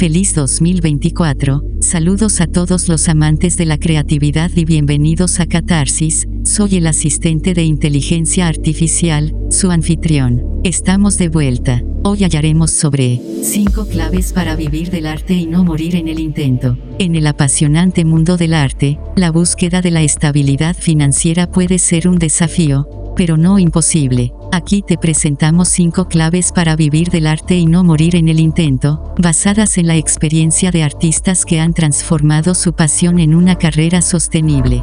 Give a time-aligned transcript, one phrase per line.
[0.00, 6.76] Feliz 2024, saludos a todos los amantes de la creatividad y bienvenidos a Catarsis, soy
[6.76, 10.42] el asistente de inteligencia artificial, su anfitrión.
[10.64, 11.82] Estamos de vuelta.
[12.02, 16.78] Hoy hallaremos sobre 5 claves para vivir del arte y no morir en el intento.
[16.98, 22.16] En el apasionante mundo del arte, la búsqueda de la estabilidad financiera puede ser un
[22.16, 24.32] desafío, pero no imposible.
[24.52, 29.14] Aquí te presentamos 5 claves para vivir del arte y no morir en el intento,
[29.16, 34.82] basadas en la experiencia de artistas que han transformado su pasión en una carrera sostenible.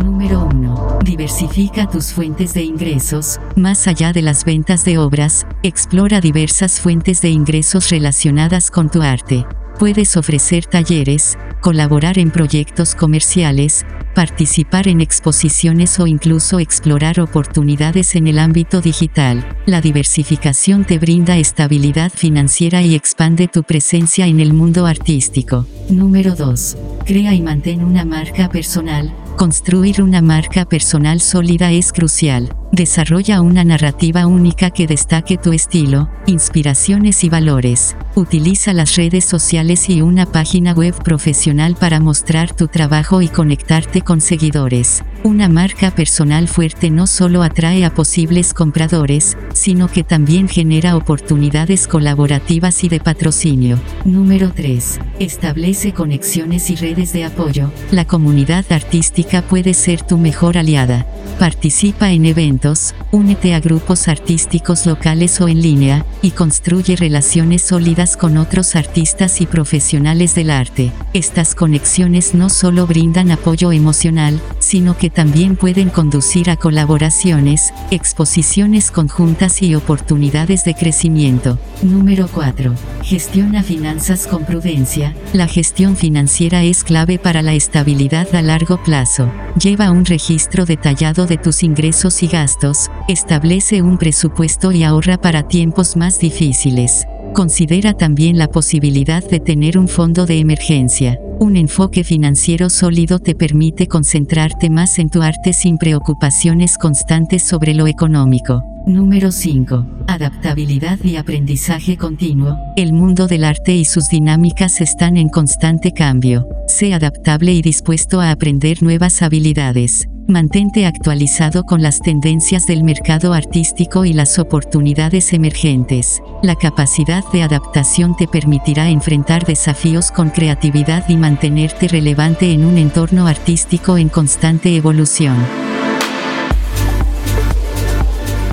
[0.00, 0.98] Número 1.
[1.04, 7.20] Diversifica tus fuentes de ingresos, más allá de las ventas de obras, explora diversas fuentes
[7.20, 9.44] de ingresos relacionadas con tu arte.
[9.78, 18.28] Puedes ofrecer talleres, colaborar en proyectos comerciales, participar en exposiciones o incluso explorar oportunidades en
[18.28, 19.44] el ámbito digital.
[19.66, 25.66] La diversificación te brinda estabilidad financiera y expande tu presencia en el mundo artístico.
[25.90, 26.76] Número 2.
[27.04, 29.12] Crea y mantén una marca personal.
[29.36, 32.54] Construir una marca personal sólida es crucial.
[32.74, 37.94] Desarrolla una narrativa única que destaque tu estilo, inspiraciones y valores.
[38.16, 44.02] Utiliza las redes sociales y una página web profesional para mostrar tu trabajo y conectarte
[44.02, 45.04] con seguidores.
[45.24, 51.88] Una marca personal fuerte no solo atrae a posibles compradores, sino que también genera oportunidades
[51.88, 53.80] colaborativas y de patrocinio.
[54.04, 55.00] Número 3.
[55.20, 57.72] Establece conexiones y redes de apoyo.
[57.90, 61.06] La comunidad artística puede ser tu mejor aliada.
[61.38, 68.18] Participa en eventos, únete a grupos artísticos locales o en línea, y construye relaciones sólidas
[68.18, 70.92] con otros artistas y profesionales del arte.
[71.14, 78.90] Estas conexiones no solo brindan apoyo emocional, sino que también pueden conducir a colaboraciones, exposiciones
[78.90, 81.58] conjuntas y oportunidades de crecimiento.
[81.82, 82.74] Número 4.
[83.02, 85.14] Gestiona finanzas con prudencia.
[85.32, 89.30] La gestión financiera es clave para la estabilidad a largo plazo.
[89.60, 95.46] Lleva un registro detallado de tus ingresos y gastos, establece un presupuesto y ahorra para
[95.46, 97.06] tiempos más difíciles.
[97.34, 101.18] Considera también la posibilidad de tener un fondo de emergencia.
[101.40, 107.74] Un enfoque financiero sólido te permite concentrarte más en tu arte sin preocupaciones constantes sobre
[107.74, 108.62] lo económico.
[108.86, 110.04] Número 5.
[110.06, 112.56] Adaptabilidad y aprendizaje continuo.
[112.76, 116.46] El mundo del arte y sus dinámicas están en constante cambio.
[116.68, 120.06] Sé adaptable y dispuesto a aprender nuevas habilidades.
[120.26, 126.22] Mantente actualizado con las tendencias del mercado artístico y las oportunidades emergentes.
[126.42, 132.78] La capacidad de adaptación te permitirá enfrentar desafíos con creatividad y mantenerte relevante en un
[132.78, 135.36] entorno artístico en constante evolución.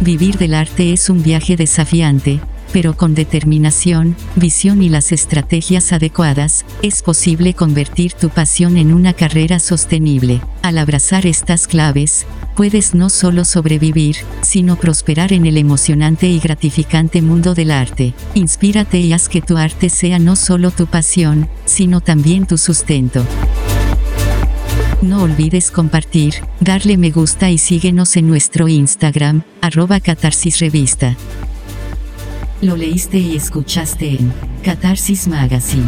[0.00, 2.38] Vivir del arte es un viaje desafiante,
[2.76, 9.14] pero con determinación, visión y las estrategias adecuadas, es posible convertir tu pasión en una
[9.14, 10.42] carrera sostenible.
[10.60, 17.22] Al abrazar estas claves, puedes no solo sobrevivir, sino prosperar en el emocionante y gratificante
[17.22, 18.12] mundo del arte.
[18.34, 23.24] Inspírate y haz que tu arte sea no solo tu pasión, sino también tu sustento.
[25.00, 31.16] No olvides compartir, darle me gusta y síguenos en nuestro Instagram, arroba catarsis revista.
[32.62, 35.84] Lo leíste y escuchaste en Catarsis Magazine.